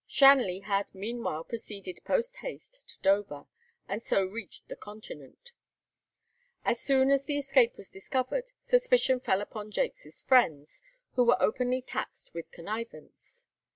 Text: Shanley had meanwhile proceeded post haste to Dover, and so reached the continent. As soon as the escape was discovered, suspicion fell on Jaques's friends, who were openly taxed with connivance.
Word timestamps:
Shanley 0.07 0.61
had 0.61 0.95
meanwhile 0.95 1.43
proceeded 1.43 2.03
post 2.03 2.37
haste 2.37 2.81
to 2.87 2.99
Dover, 3.03 3.45
and 3.87 4.01
so 4.01 4.25
reached 4.25 4.67
the 4.67 4.75
continent. 4.75 5.51
As 6.65 6.79
soon 6.79 7.11
as 7.11 7.25
the 7.25 7.37
escape 7.37 7.77
was 7.77 7.91
discovered, 7.91 8.51
suspicion 8.63 9.19
fell 9.19 9.45
on 9.51 9.69
Jaques's 9.69 10.23
friends, 10.23 10.81
who 11.13 11.23
were 11.23 11.37
openly 11.39 11.83
taxed 11.83 12.33
with 12.33 12.49
connivance. 12.49 13.45